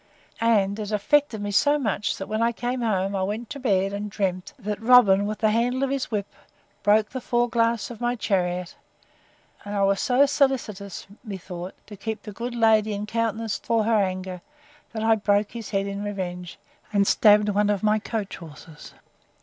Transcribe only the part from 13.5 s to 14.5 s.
for her anger,